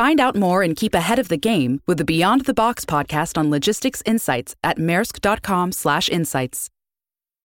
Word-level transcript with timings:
Find 0.00 0.18
out 0.18 0.34
more 0.34 0.62
and 0.62 0.74
keep 0.74 0.94
ahead 0.94 1.18
of 1.18 1.28
the 1.28 1.36
game 1.36 1.82
with 1.86 1.98
the 1.98 2.06
Beyond 2.06 2.46
the 2.46 2.54
Box 2.54 2.86
podcast 2.86 3.36
on 3.36 3.50
logistics 3.50 4.02
insights 4.06 4.56
at 4.64 4.78
maersk.com/insights. 4.78 6.70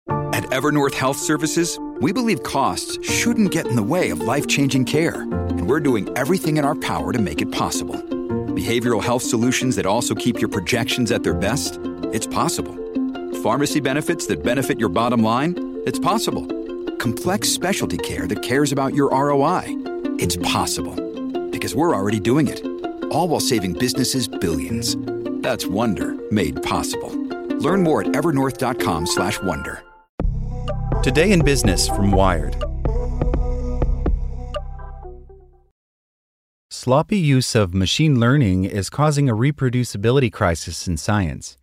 At 0.08 0.44
Evernorth 0.52 0.94
Health 0.94 1.18
Services, 1.18 1.80
we 2.00 2.14
believe 2.14 2.44
costs 2.44 3.00
shouldn't 3.04 3.50
get 3.50 3.66
in 3.66 3.76
the 3.76 3.82
way 3.82 4.12
of 4.12 4.22
life-changing 4.22 4.86
care, 4.86 5.22
and 5.22 5.68
we're 5.68 5.80
doing 5.80 6.16
everything 6.16 6.58
in 6.58 6.64
our 6.64 6.76
power 6.76 7.12
to 7.12 7.18
make 7.18 7.42
it 7.42 7.52
possible. 7.52 7.96
Behavioral 8.54 9.02
health 9.02 9.24
solutions 9.24 9.76
that 9.78 9.88
also 9.88 10.14
keep 10.14 10.40
your 10.40 10.50
projections 10.50 11.12
at 11.12 11.24
their 11.24 11.34
best? 11.34 11.80
It's 12.14 12.28
possible. 12.28 12.76
Pharmacy 13.42 13.80
benefits 13.80 14.28
that 14.28 14.44
benefit 14.44 14.80
your 14.80 14.90
bottom 14.90 15.24
line? 15.24 15.56
It's 15.88 15.98
possible. 15.98 16.46
Complex 16.98 17.50
specialty 17.50 17.98
care 17.98 18.28
that 18.28 18.44
cares 18.44 18.72
about 18.72 18.94
your 18.94 19.10
ROI? 19.10 19.64
It's 20.20 20.36
possible 20.38 21.03
because 21.64 21.76
we're 21.76 21.96
already 21.96 22.20
doing 22.20 22.50
it. 22.50 22.62
All 23.10 23.30
while 23.30 23.40
saving 23.40 23.72
businesses 23.80 24.28
billions. 24.28 24.98
That's 25.42 25.66
Wonder 25.66 26.14
made 26.30 26.62
possible. 26.62 27.10
Learn 27.58 27.84
more 27.84 28.02
at 28.02 28.08
evernorth.com/wonder. 28.08 29.82
Today 31.02 31.32
in 31.32 31.42
Business 31.42 31.88
from 31.88 32.12
Wired. 32.12 32.58
Sloppy 36.70 37.18
use 37.18 37.56
of 37.56 37.74
machine 37.74 38.20
learning 38.20 38.66
is 38.66 38.90
causing 38.90 39.30
a 39.30 39.34
reproducibility 39.34 40.30
crisis 40.30 40.86
in 40.86 40.98
science. 40.98 41.56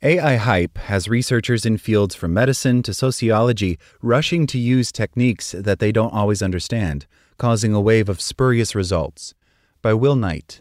AI 0.00 0.36
hype 0.36 0.78
has 0.78 1.08
researchers 1.08 1.66
in 1.66 1.76
fields 1.76 2.14
from 2.14 2.32
medicine 2.32 2.84
to 2.84 2.94
sociology 2.94 3.80
rushing 4.00 4.46
to 4.46 4.60
use 4.60 4.92
techniques 4.92 5.50
that 5.50 5.80
they 5.80 5.90
don't 5.90 6.14
always 6.14 6.40
understand, 6.40 7.06
causing 7.36 7.74
a 7.74 7.80
wave 7.80 8.08
of 8.08 8.20
spurious 8.20 8.76
results. 8.76 9.34
By 9.82 9.94
Will 9.94 10.14
Knight. 10.14 10.60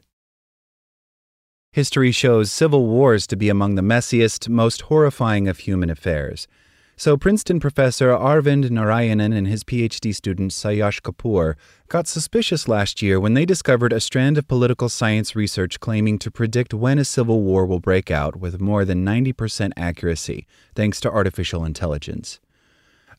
History 1.74 2.14
shows 2.14 2.54
civil 2.54 2.88
wars 2.88 3.28
to 3.28 3.36
be 3.36 3.50
among 3.50 3.76
the 3.76 3.82
messiest, 3.82 4.48
most 4.48 4.84
horrifying 4.84 5.50
of 5.50 5.58
human 5.58 5.90
affairs. 5.90 6.48
So, 6.96 7.18
Princeton 7.18 7.60
professor 7.60 8.12
Arvind 8.12 8.70
Narayanan 8.70 9.36
and 9.36 9.46
his 9.46 9.66
PhD 9.66 10.16
student 10.16 10.52
Sayash 10.52 11.02
Kapoor 11.02 11.56
got 11.90 12.08
suspicious 12.08 12.70
last 12.70 13.02
year 13.02 13.20
when 13.20 13.34
they 13.34 13.46
discovered 13.46 13.92
a 13.92 14.00
strand 14.00 14.38
of 14.38 14.48
political 14.48 14.88
science 14.88 15.36
research 15.36 15.82
claiming 15.82 16.18
to 16.20 16.32
predict 16.32 16.74
when 16.74 16.98
a 16.98 17.04
civil 17.04 17.42
war 17.42 17.66
will 17.66 17.82
break 17.82 18.10
out 18.10 18.38
with 18.38 18.62
more 18.62 18.86
than 18.86 19.06
90% 19.06 19.74
accuracy, 19.76 20.48
thanks 20.76 21.02
to 21.02 21.12
artificial 21.12 21.66
intelligence. 21.66 22.40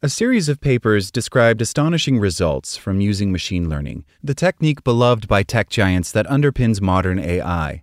A 0.02 0.08
series 0.08 0.48
of 0.48 0.62
papers 0.62 1.10
described 1.10 1.60
astonishing 1.60 2.18
results 2.18 2.74
from 2.74 3.02
using 3.02 3.30
machine 3.30 3.68
learning, 3.68 4.06
the 4.24 4.32
technique 4.32 4.82
beloved 4.82 5.28
by 5.28 5.42
tech 5.42 5.68
giants 5.68 6.10
that 6.12 6.26
underpins 6.26 6.80
modern 6.80 7.18
AI. 7.18 7.82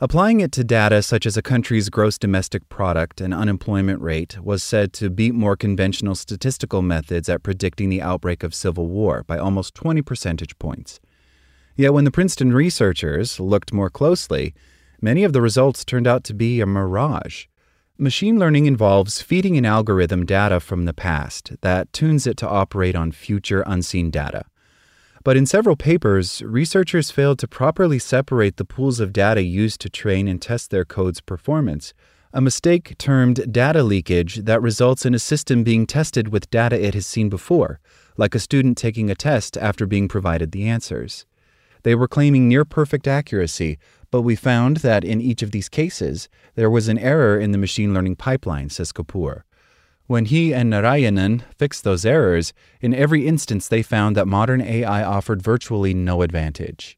Applying 0.00 0.38
it 0.38 0.52
to 0.52 0.62
data 0.62 1.02
such 1.02 1.26
as 1.26 1.36
a 1.36 1.42
country's 1.42 1.88
gross 1.88 2.16
domestic 2.16 2.68
product 2.68 3.20
and 3.20 3.34
unemployment 3.34 4.00
rate 4.00 4.38
was 4.40 4.62
said 4.62 4.92
to 4.92 5.10
beat 5.10 5.34
more 5.34 5.56
conventional 5.56 6.14
statistical 6.14 6.80
methods 6.80 7.28
at 7.28 7.42
predicting 7.42 7.88
the 7.88 8.02
outbreak 8.02 8.44
of 8.44 8.54
civil 8.54 8.86
war 8.86 9.24
by 9.24 9.36
almost 9.36 9.74
20 9.74 10.00
percentage 10.02 10.56
points. 10.60 11.00
Yet 11.74 11.92
when 11.92 12.04
the 12.04 12.12
Princeton 12.12 12.52
researchers 12.52 13.40
looked 13.40 13.72
more 13.72 13.90
closely, 13.90 14.54
many 15.00 15.24
of 15.24 15.32
the 15.32 15.42
results 15.42 15.84
turned 15.84 16.06
out 16.06 16.22
to 16.22 16.34
be 16.34 16.60
a 16.60 16.66
mirage. 16.66 17.46
Machine 18.00 18.38
learning 18.38 18.66
involves 18.66 19.20
feeding 19.20 19.56
an 19.56 19.66
algorithm 19.66 20.24
data 20.24 20.60
from 20.60 20.84
the 20.84 20.94
past 20.94 21.60
that 21.62 21.92
tunes 21.92 22.28
it 22.28 22.36
to 22.36 22.48
operate 22.48 22.94
on 22.94 23.10
future 23.10 23.64
unseen 23.66 24.08
data. 24.08 24.44
But 25.24 25.36
in 25.36 25.46
several 25.46 25.74
papers, 25.74 26.40
researchers 26.42 27.10
failed 27.10 27.40
to 27.40 27.48
properly 27.48 27.98
separate 27.98 28.56
the 28.56 28.64
pools 28.64 29.00
of 29.00 29.12
data 29.12 29.42
used 29.42 29.80
to 29.80 29.90
train 29.90 30.28
and 30.28 30.40
test 30.40 30.70
their 30.70 30.84
code's 30.84 31.20
performance, 31.20 31.92
a 32.32 32.40
mistake 32.40 32.96
termed 32.98 33.52
data 33.52 33.82
leakage 33.82 34.44
that 34.44 34.62
results 34.62 35.04
in 35.04 35.12
a 35.12 35.18
system 35.18 35.64
being 35.64 35.84
tested 35.84 36.28
with 36.28 36.48
data 36.50 36.80
it 36.80 36.94
has 36.94 37.04
seen 37.04 37.28
before, 37.28 37.80
like 38.16 38.36
a 38.36 38.38
student 38.38 38.78
taking 38.78 39.10
a 39.10 39.16
test 39.16 39.56
after 39.56 39.86
being 39.86 40.06
provided 40.06 40.52
the 40.52 40.68
answers. 40.68 41.26
They 41.82 41.94
were 41.96 42.08
claiming 42.08 42.46
near 42.46 42.64
perfect 42.64 43.08
accuracy, 43.08 43.78
but 44.10 44.22
we 44.22 44.36
found 44.36 44.78
that 44.78 45.04
in 45.04 45.20
each 45.20 45.42
of 45.42 45.50
these 45.50 45.68
cases, 45.68 46.28
there 46.54 46.70
was 46.70 46.88
an 46.88 46.98
error 46.98 47.38
in 47.38 47.52
the 47.52 47.58
machine 47.58 47.92
learning 47.92 48.16
pipeline, 48.16 48.70
says 48.70 48.92
Kapoor. 48.92 49.42
When 50.06 50.24
he 50.24 50.54
and 50.54 50.72
Narayanan 50.72 51.42
fixed 51.56 51.84
those 51.84 52.06
errors, 52.06 52.54
in 52.80 52.94
every 52.94 53.26
instance 53.26 53.68
they 53.68 53.82
found 53.82 54.16
that 54.16 54.26
modern 54.26 54.62
AI 54.62 55.02
offered 55.02 55.42
virtually 55.42 55.92
no 55.92 56.22
advantage. 56.22 56.96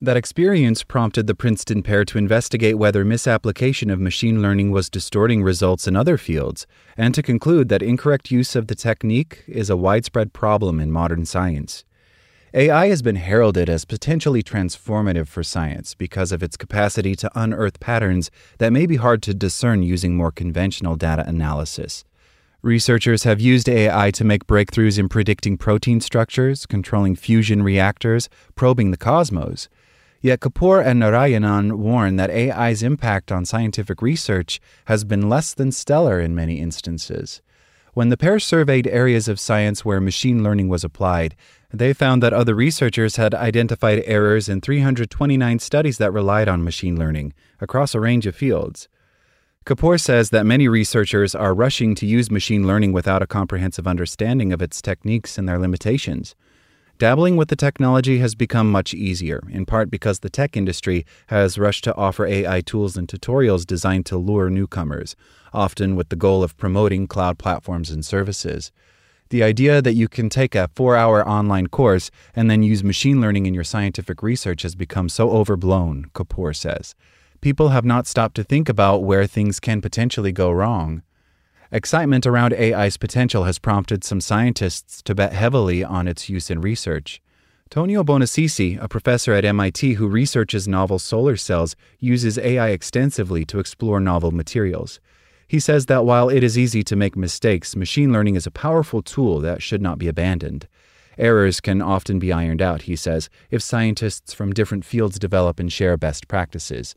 That 0.00 0.16
experience 0.16 0.84
prompted 0.84 1.26
the 1.26 1.34
Princeton 1.34 1.82
pair 1.82 2.04
to 2.04 2.18
investigate 2.18 2.78
whether 2.78 3.04
misapplication 3.04 3.88
of 3.88 3.98
machine 3.98 4.42
learning 4.42 4.70
was 4.70 4.90
distorting 4.90 5.42
results 5.42 5.88
in 5.88 5.96
other 5.96 6.18
fields, 6.18 6.66
and 6.96 7.14
to 7.14 7.22
conclude 7.22 7.70
that 7.70 7.82
incorrect 7.82 8.30
use 8.30 8.54
of 8.54 8.66
the 8.68 8.74
technique 8.74 9.42
is 9.48 9.70
a 9.70 9.76
widespread 9.76 10.32
problem 10.32 10.78
in 10.78 10.92
modern 10.92 11.24
science. 11.24 11.84
AI 12.54 12.88
has 12.88 13.02
been 13.02 13.16
heralded 13.16 13.68
as 13.68 13.84
potentially 13.84 14.42
transformative 14.42 15.26
for 15.26 15.42
science 15.42 15.94
because 15.94 16.30
of 16.30 16.42
its 16.42 16.56
capacity 16.56 17.16
to 17.16 17.30
unearth 17.34 17.80
patterns 17.80 18.30
that 18.58 18.72
may 18.72 18.86
be 18.86 18.96
hard 18.96 19.22
to 19.24 19.34
discern 19.34 19.82
using 19.82 20.16
more 20.16 20.30
conventional 20.30 20.96
data 20.96 21.24
analysis. 21.26 22.04
Researchers 22.62 23.24
have 23.24 23.40
used 23.40 23.68
AI 23.68 24.10
to 24.12 24.24
make 24.24 24.46
breakthroughs 24.46 24.98
in 24.98 25.08
predicting 25.08 25.58
protein 25.58 26.00
structures, 26.00 26.66
controlling 26.66 27.16
fusion 27.16 27.62
reactors, 27.62 28.28
probing 28.54 28.90
the 28.90 28.96
cosmos. 28.96 29.68
Yet 30.20 30.40
Kapoor 30.40 30.84
and 30.84 31.02
Narayanan 31.02 31.74
warn 31.74 32.16
that 32.16 32.30
AI's 32.30 32.82
impact 32.82 33.30
on 33.30 33.44
scientific 33.44 34.00
research 34.00 34.60
has 34.86 35.04
been 35.04 35.28
less 35.28 35.52
than 35.52 35.70
stellar 35.72 36.20
in 36.20 36.34
many 36.34 36.60
instances. 36.60 37.42
When 37.96 38.10
the 38.10 38.18
pair 38.18 38.38
surveyed 38.38 38.86
areas 38.88 39.26
of 39.26 39.40
science 39.40 39.82
where 39.82 40.02
machine 40.02 40.42
learning 40.42 40.68
was 40.68 40.84
applied, 40.84 41.34
they 41.72 41.94
found 41.94 42.22
that 42.22 42.34
other 42.34 42.54
researchers 42.54 43.16
had 43.16 43.32
identified 43.32 44.02
errors 44.04 44.50
in 44.50 44.60
329 44.60 45.58
studies 45.60 45.96
that 45.96 46.12
relied 46.12 46.46
on 46.46 46.62
machine 46.62 46.98
learning 46.98 47.32
across 47.58 47.94
a 47.94 48.00
range 48.00 48.26
of 48.26 48.36
fields. 48.36 48.90
Kapoor 49.64 49.98
says 49.98 50.28
that 50.28 50.44
many 50.44 50.68
researchers 50.68 51.34
are 51.34 51.54
rushing 51.54 51.94
to 51.94 52.04
use 52.04 52.30
machine 52.30 52.66
learning 52.66 52.92
without 52.92 53.22
a 53.22 53.26
comprehensive 53.26 53.86
understanding 53.86 54.52
of 54.52 54.60
its 54.60 54.82
techniques 54.82 55.38
and 55.38 55.48
their 55.48 55.58
limitations. 55.58 56.34
Dabbling 56.98 57.36
with 57.36 57.48
the 57.48 57.56
technology 57.56 58.20
has 58.20 58.34
become 58.34 58.70
much 58.72 58.94
easier, 58.94 59.42
in 59.50 59.66
part 59.66 59.90
because 59.90 60.20
the 60.20 60.30
tech 60.30 60.56
industry 60.56 61.04
has 61.26 61.58
rushed 61.58 61.84
to 61.84 61.94
offer 61.94 62.24
AI 62.24 62.62
tools 62.62 62.96
and 62.96 63.06
tutorials 63.06 63.66
designed 63.66 64.06
to 64.06 64.16
lure 64.16 64.48
newcomers, 64.48 65.14
often 65.52 65.94
with 65.94 66.08
the 66.08 66.16
goal 66.16 66.42
of 66.42 66.56
promoting 66.56 67.06
cloud 67.06 67.38
platforms 67.38 67.90
and 67.90 68.02
services. 68.02 68.72
The 69.28 69.42
idea 69.42 69.82
that 69.82 69.92
you 69.92 70.08
can 70.08 70.30
take 70.30 70.54
a 70.54 70.70
four 70.74 70.96
hour 70.96 71.26
online 71.28 71.66
course 71.66 72.10
and 72.34 72.50
then 72.50 72.62
use 72.62 72.82
machine 72.82 73.20
learning 73.20 73.44
in 73.44 73.52
your 73.52 73.64
scientific 73.64 74.22
research 74.22 74.62
has 74.62 74.74
become 74.74 75.10
so 75.10 75.28
overblown, 75.28 76.06
Kapoor 76.14 76.56
says 76.56 76.94
people 77.42 77.68
have 77.68 77.84
not 77.84 78.06
stopped 78.06 78.34
to 78.36 78.42
think 78.42 78.68
about 78.70 79.04
where 79.04 79.26
things 79.26 79.60
can 79.60 79.82
potentially 79.82 80.32
go 80.32 80.50
wrong. 80.50 81.02
Excitement 81.72 82.26
around 82.26 82.54
AI's 82.54 82.96
potential 82.96 83.44
has 83.44 83.58
prompted 83.58 84.04
some 84.04 84.20
scientists 84.20 85.02
to 85.02 85.14
bet 85.14 85.32
heavily 85.32 85.82
on 85.82 86.06
its 86.06 86.28
use 86.28 86.48
in 86.48 86.60
research. 86.60 87.20
Tonio 87.70 88.04
Buonassisi, 88.04 88.80
a 88.80 88.86
professor 88.86 89.32
at 89.32 89.44
MIT 89.44 89.94
who 89.94 90.06
researches 90.06 90.68
novel 90.68 91.00
solar 91.00 91.36
cells, 91.36 91.74
uses 91.98 92.38
AI 92.38 92.68
extensively 92.68 93.44
to 93.46 93.58
explore 93.58 93.98
novel 93.98 94.30
materials. 94.30 95.00
He 95.48 95.58
says 95.58 95.86
that 95.86 96.04
while 96.04 96.28
it 96.28 96.44
is 96.44 96.56
easy 96.56 96.84
to 96.84 96.94
make 96.94 97.16
mistakes, 97.16 97.74
machine 97.74 98.12
learning 98.12 98.36
is 98.36 98.46
a 98.46 98.52
powerful 98.52 99.02
tool 99.02 99.40
that 99.40 99.62
should 99.62 99.82
not 99.82 99.98
be 99.98 100.06
abandoned. 100.06 100.68
Errors 101.18 101.60
can 101.60 101.82
often 101.82 102.20
be 102.20 102.32
ironed 102.32 102.62
out, 102.62 102.82
he 102.82 102.94
says, 102.94 103.28
if 103.50 103.62
scientists 103.62 104.32
from 104.32 104.52
different 104.52 104.84
fields 104.84 105.18
develop 105.18 105.58
and 105.58 105.72
share 105.72 105.96
best 105.96 106.28
practices. 106.28 106.94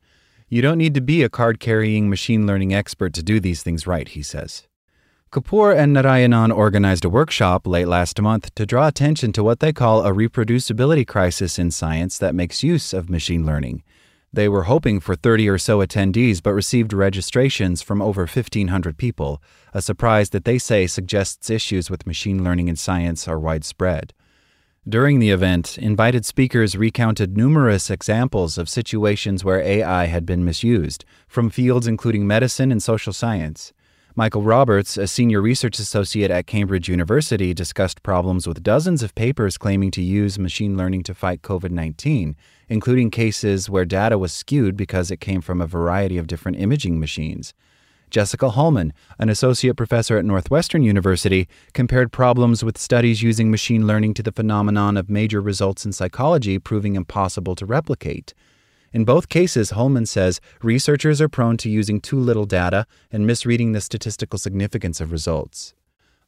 You 0.51 0.63
don't 0.63 0.79
need 0.79 0.95
to 0.95 1.01
be 1.01 1.21
a 1.21 1.29
card 1.29 1.59
carrying 1.59 2.09
machine 2.09 2.47
learning 2.47 2.73
expert 2.73 3.13
to 3.13 3.21
do 3.21 3.39
these 3.39 3.61
things 3.61 3.85
right, 3.85 4.07
he 4.07 4.23
says. 4.23 4.67
Kapoor 5.31 5.77
and 5.77 5.95
Narayanan 5.95 6.51
organized 6.51 7.05
a 7.05 7.09
workshop 7.09 7.67
late 7.67 7.87
last 7.87 8.19
month 8.19 8.55
to 8.55 8.65
draw 8.65 8.87
attention 8.87 9.31
to 9.33 9.43
what 9.43 9.59
they 9.59 9.71
call 9.71 10.03
a 10.03 10.11
reproducibility 10.11 11.05
crisis 11.05 11.59
in 11.59 11.69
science 11.69 12.17
that 12.17 12.33
makes 12.33 12.63
use 12.63 12.93
of 12.93 13.11
machine 13.11 13.45
learning. 13.45 13.83
They 14.33 14.49
were 14.49 14.63
hoping 14.63 14.99
for 14.99 15.13
30 15.13 15.47
or 15.49 15.59
so 15.59 15.85
attendees, 15.85 16.41
but 16.41 16.53
received 16.53 16.93
registrations 16.93 17.83
from 17.83 18.01
over 18.01 18.21
1,500 18.21 18.97
people, 18.97 19.43
a 19.71 19.83
surprise 19.83 20.31
that 20.31 20.45
they 20.45 20.57
say 20.57 20.87
suggests 20.87 21.51
issues 21.51 21.91
with 21.91 22.07
machine 22.07 22.43
learning 22.43 22.69
in 22.69 22.75
science 22.75 23.27
are 23.27 23.39
widespread. 23.39 24.15
During 24.87 25.19
the 25.19 25.29
event, 25.29 25.77
invited 25.77 26.25
speakers 26.25 26.77
recounted 26.77 27.35
numerous 27.35 27.89
examples 27.89 28.57
of 28.57 28.69
situations 28.69 29.43
where 29.43 29.59
AI 29.61 30.05
had 30.05 30.25
been 30.25 30.45
misused, 30.45 31.03
from 31.27 31.49
fields 31.49 31.85
including 31.85 32.25
medicine 32.25 32.71
and 32.71 32.81
social 32.81 33.11
science. 33.11 33.73
Michael 34.15 34.41
Roberts, 34.41 34.97
a 34.97 35.05
senior 35.05 35.41
research 35.41 35.79
associate 35.79 36.31
at 36.31 36.47
Cambridge 36.47 36.87
University, 36.87 37.53
discussed 37.53 38.03
problems 38.03 38.47
with 38.47 38.63
dozens 38.63 39.03
of 39.03 39.15
papers 39.15 39.57
claiming 39.57 39.91
to 39.91 40.01
use 40.01 40.39
machine 40.39 40.77
learning 40.77 41.03
to 41.03 41.13
fight 41.13 41.41
COVID 41.41 41.71
19, 41.71 42.35
including 42.69 43.11
cases 43.11 43.69
where 43.69 43.85
data 43.85 44.17
was 44.17 44.31
skewed 44.31 44.77
because 44.77 45.11
it 45.11 45.19
came 45.19 45.41
from 45.41 45.59
a 45.59 45.67
variety 45.67 46.17
of 46.17 46.25
different 46.25 46.57
imaging 46.57 46.99
machines. 46.99 47.53
Jessica 48.09 48.49
Hullman, 48.49 48.93
an 49.17 49.29
associate 49.29 49.75
professor 49.75 50.17
at 50.17 50.25
Northwestern 50.25 50.83
University, 50.83 51.47
compared 51.73 52.11
problems 52.11 52.63
with 52.63 52.77
studies 52.77 53.21
using 53.21 53.51
machine 53.51 53.85
learning 53.85 54.13
to 54.15 54.23
the 54.23 54.31
phenomenon 54.31 54.97
of 54.97 55.09
major 55.09 55.41
results 55.41 55.85
in 55.85 55.91
psychology 55.91 56.59
proving 56.59 56.95
impossible 56.95 57.55
to 57.55 57.65
replicate. 57.65 58.33
In 58.91 59.05
both 59.05 59.29
cases, 59.29 59.71
Hullman 59.71 60.05
says 60.05 60.41
researchers 60.63 61.21
are 61.21 61.29
prone 61.29 61.57
to 61.57 61.69
using 61.69 62.01
too 62.01 62.19
little 62.19 62.45
data 62.45 62.87
and 63.11 63.27
misreading 63.27 63.71
the 63.71 63.81
statistical 63.81 64.39
significance 64.39 64.99
of 64.99 65.11
results. 65.11 65.73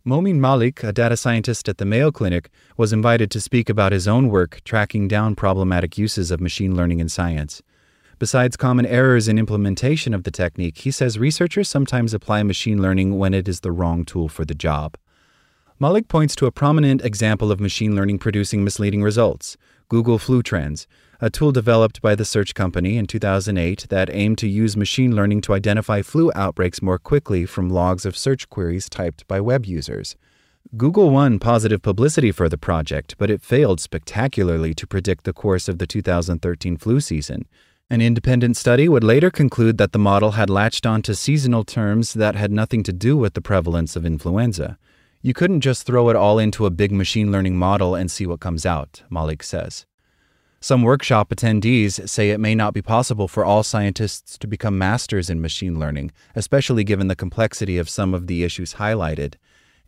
Momin 0.03 0.41
Malik, 0.41 0.83
a 0.83 0.91
data 0.91 1.15
scientist 1.15 1.69
at 1.69 1.77
the 1.77 1.85
Mayo 1.85 2.11
Clinic, 2.11 2.49
was 2.75 2.91
invited 2.91 3.29
to 3.31 3.41
speak 3.41 3.69
about 3.69 3.91
his 3.91 4.07
own 4.07 4.29
work 4.29 4.61
tracking 4.63 5.07
down 5.07 5.35
problematic 5.35 5.97
uses 5.97 6.31
of 6.31 6.41
machine 6.41 6.75
learning 6.75 6.99
in 6.99 7.07
science. 7.07 7.61
Besides 8.21 8.55
common 8.55 8.85
errors 8.85 9.27
in 9.27 9.39
implementation 9.39 10.13
of 10.13 10.25
the 10.25 10.29
technique, 10.29 10.77
he 10.77 10.91
says 10.91 11.17
researchers 11.17 11.67
sometimes 11.67 12.13
apply 12.13 12.43
machine 12.43 12.79
learning 12.79 13.17
when 13.17 13.33
it 13.33 13.47
is 13.47 13.61
the 13.61 13.71
wrong 13.71 14.05
tool 14.05 14.29
for 14.29 14.45
the 14.45 14.53
job. 14.53 14.95
Malik 15.79 16.07
points 16.07 16.35
to 16.35 16.45
a 16.45 16.51
prominent 16.51 17.03
example 17.03 17.51
of 17.51 17.59
machine 17.59 17.95
learning 17.95 18.19
producing 18.19 18.63
misleading 18.63 19.01
results 19.01 19.57
Google 19.89 20.19
Flu 20.19 20.43
Trends, 20.43 20.85
a 21.19 21.31
tool 21.31 21.51
developed 21.51 21.99
by 22.03 22.13
the 22.13 22.23
search 22.23 22.53
company 22.53 22.95
in 22.95 23.07
2008 23.07 23.87
that 23.89 24.13
aimed 24.13 24.37
to 24.37 24.47
use 24.47 24.77
machine 24.77 25.15
learning 25.15 25.41
to 25.41 25.55
identify 25.55 26.03
flu 26.03 26.31
outbreaks 26.35 26.79
more 26.79 26.99
quickly 26.99 27.47
from 27.47 27.71
logs 27.71 28.05
of 28.05 28.15
search 28.15 28.47
queries 28.51 28.87
typed 28.87 29.27
by 29.27 29.41
web 29.41 29.65
users. 29.65 30.15
Google 30.77 31.09
won 31.09 31.39
positive 31.39 31.81
publicity 31.81 32.31
for 32.31 32.47
the 32.47 32.57
project, 32.59 33.15
but 33.17 33.31
it 33.31 33.41
failed 33.41 33.79
spectacularly 33.79 34.75
to 34.75 34.85
predict 34.85 35.23
the 35.23 35.33
course 35.33 35.67
of 35.67 35.79
the 35.79 35.87
2013 35.87 36.77
flu 36.77 36.99
season. 36.99 37.47
An 37.91 37.99
independent 37.99 38.55
study 38.55 38.87
would 38.87 39.03
later 39.03 39.29
conclude 39.29 39.77
that 39.77 39.91
the 39.91 39.99
model 39.99 40.31
had 40.31 40.49
latched 40.49 40.85
onto 40.85 41.13
seasonal 41.13 41.65
terms 41.65 42.13
that 42.13 42.35
had 42.35 42.49
nothing 42.49 42.83
to 42.83 42.93
do 42.93 43.17
with 43.17 43.33
the 43.33 43.41
prevalence 43.41 43.97
of 43.97 44.05
influenza. 44.05 44.77
You 45.21 45.33
couldn't 45.33 45.59
just 45.59 45.85
throw 45.85 46.07
it 46.07 46.15
all 46.15 46.39
into 46.39 46.65
a 46.65 46.69
big 46.69 46.93
machine 46.93 47.33
learning 47.33 47.57
model 47.57 47.93
and 47.93 48.09
see 48.09 48.25
what 48.25 48.39
comes 48.39 48.65
out, 48.65 49.03
Malik 49.09 49.43
says. 49.43 49.85
Some 50.61 50.83
workshop 50.83 51.31
attendees 51.31 52.07
say 52.07 52.29
it 52.29 52.39
may 52.39 52.55
not 52.55 52.73
be 52.73 52.81
possible 52.81 53.27
for 53.27 53.43
all 53.43 53.61
scientists 53.61 54.37
to 54.37 54.47
become 54.47 54.77
masters 54.77 55.29
in 55.29 55.41
machine 55.41 55.77
learning, 55.77 56.13
especially 56.33 56.85
given 56.85 57.09
the 57.09 57.15
complexity 57.17 57.77
of 57.77 57.89
some 57.89 58.13
of 58.13 58.27
the 58.27 58.45
issues 58.45 58.75
highlighted. 58.75 59.33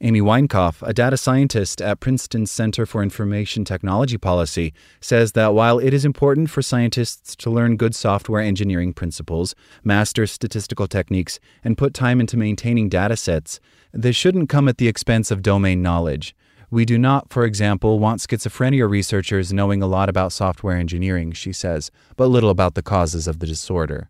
Amy 0.06 0.20
Winecoff, 0.20 0.86
a 0.86 0.92
data 0.92 1.16
scientist 1.16 1.82
at 1.82 2.02
Princeton's 2.02 2.52
Center 2.52 2.86
for 2.86 3.02
Information 3.02 3.64
Technology 3.64 4.18
Policy, 4.18 4.74
says 5.00 5.32
that 5.32 5.54
while 5.54 5.80
it 5.80 5.94
is 5.94 6.04
important 6.04 6.50
for 6.50 6.62
scientists 6.62 7.38
to 7.38 7.50
learn 7.50 7.78
good 7.78 7.96
software 7.96 8.42
engineering 8.42 8.92
principles, 8.92 9.56
master 9.82 10.28
statistical 10.28 10.88
techniques, 10.88 11.40
and 11.64 11.78
put 11.78 11.94
time 11.94 12.20
into 12.20 12.36
maintaining 12.36 12.90
data 12.90 13.16
sets, 13.16 13.62
this 13.94 14.18
shouldn't 14.18 14.50
come 14.50 14.68
at 14.68 14.78
the 14.78 14.90
expense 14.90 15.32
of 15.32 15.42
domain 15.42 15.82
knowledge. 15.82 16.36
We 16.70 16.84
do 16.84 16.98
not, 16.98 17.32
for 17.32 17.46
example, 17.46 17.98
want 17.98 18.20
schizophrenia 18.20 18.90
researchers 18.90 19.54
knowing 19.54 19.82
a 19.82 19.88
lot 19.88 20.10
about 20.10 20.34
software 20.34 20.76
engineering, 20.76 21.32
she 21.32 21.54
says, 21.54 21.92
but 22.18 22.28
little 22.28 22.50
about 22.50 22.76
the 22.76 22.84
causes 22.84 23.26
of 23.26 23.40
the 23.40 23.48
disorder. 23.48 24.10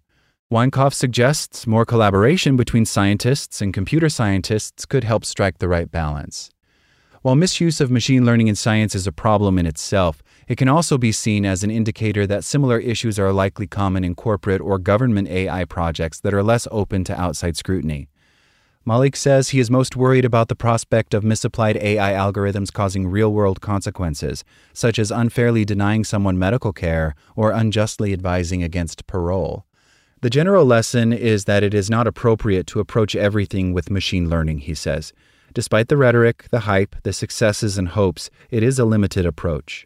Winecoff 0.54 0.94
suggests 0.94 1.66
more 1.66 1.84
collaboration 1.84 2.56
between 2.56 2.86
scientists 2.86 3.60
and 3.60 3.74
computer 3.74 4.08
scientists 4.08 4.86
could 4.86 5.04
help 5.04 5.26
strike 5.26 5.58
the 5.58 5.68
right 5.68 5.90
balance. 5.90 6.52
While 7.24 7.34
misuse 7.34 7.82
of 7.82 7.90
machine 7.90 8.24
learning 8.24 8.50
in 8.50 8.56
science 8.56 8.94
is 8.94 9.08
a 9.08 9.12
problem 9.12 9.58
in 9.58 9.66
itself, 9.66 10.22
it 10.48 10.60
can 10.60 10.68
also 10.68 11.00
be 11.00 11.12
seen 11.12 11.44
as 11.44 11.64
an 11.64 11.72
indicator 11.72 12.28
that 12.28 12.44
similar 12.44 12.78
issues 12.78 13.18
are 13.18 13.34
likely 13.34 13.66
common 13.66 14.04
in 14.04 14.14
corporate 14.14 14.62
or 14.62 14.78
government 14.78 15.28
AI 15.28 15.66
projects 15.66 16.20
that 16.20 16.36
are 16.36 16.44
less 16.44 16.68
open 16.70 17.04
to 17.06 17.20
outside 17.20 17.58
scrutiny. 17.58 18.08
Malik 18.86 19.16
says 19.16 19.50
he 19.50 19.60
is 19.60 19.72
most 19.72 19.96
worried 19.96 20.24
about 20.24 20.50
the 20.50 20.56
prospect 20.56 21.16
of 21.16 21.24
misapplied 21.24 21.78
AI 21.78 22.12
algorithms 22.12 22.72
causing 22.72 23.08
real 23.08 23.34
world 23.34 23.60
consequences, 23.60 24.44
such 24.72 25.00
as 25.00 25.10
unfairly 25.10 25.66
denying 25.66 26.04
someone 26.04 26.38
medical 26.38 26.72
care 26.72 27.16
or 27.36 27.50
unjustly 27.50 28.14
advising 28.14 28.62
against 28.62 29.08
parole. 29.08 29.66
The 30.24 30.30
general 30.30 30.64
lesson 30.64 31.12
is 31.12 31.44
that 31.46 31.64
it 31.64 31.74
is 31.74 31.90
not 31.90 32.08
appropriate 32.08 32.66
to 32.68 32.80
approach 32.80 33.14
everything 33.14 33.74
with 33.74 33.92
machine 33.92 34.30
learning, 34.30 34.60
he 34.60 34.74
says. 34.74 35.12
Despite 35.54 35.90
the 35.90 35.98
rhetoric, 35.98 36.46
the 36.50 36.62
hype, 36.62 36.96
the 37.04 37.12
successes, 37.12 37.78
and 37.78 37.90
hopes, 37.90 38.30
it 38.50 38.64
is 38.64 38.80
a 38.80 38.86
limited 38.86 39.26
approach. 39.26 39.86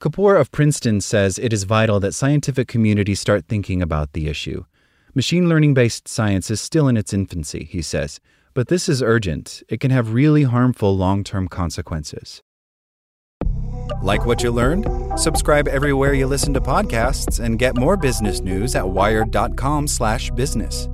Kapoor 0.00 0.40
of 0.40 0.50
Princeton 0.52 1.02
says 1.02 1.38
it 1.38 1.52
is 1.52 1.64
vital 1.64 2.00
that 2.00 2.14
scientific 2.14 2.66
communities 2.66 3.20
start 3.20 3.44
thinking 3.46 3.82
about 3.82 4.14
the 4.14 4.28
issue. 4.28 4.64
Machine 5.14 5.50
learning 5.50 5.74
based 5.74 6.08
science 6.08 6.50
is 6.50 6.62
still 6.62 6.88
in 6.88 6.96
its 6.96 7.12
infancy, 7.12 7.64
he 7.64 7.82
says, 7.82 8.20
but 8.54 8.68
this 8.68 8.88
is 8.88 9.02
urgent. 9.02 9.62
It 9.68 9.80
can 9.80 9.90
have 9.90 10.14
really 10.14 10.44
harmful 10.44 10.96
long 10.96 11.24
term 11.24 11.46
consequences. 11.46 12.42
Like 14.02 14.26
what 14.26 14.42
you 14.42 14.50
learned? 14.50 14.86
Subscribe 15.18 15.68
everywhere 15.68 16.14
you 16.14 16.26
listen 16.26 16.52
to 16.54 16.60
podcasts 16.60 17.38
and 17.40 17.58
get 17.58 17.76
more 17.76 17.96
business 17.96 18.40
news 18.40 18.74
at 18.74 18.88
wired.com/business. 18.88 20.88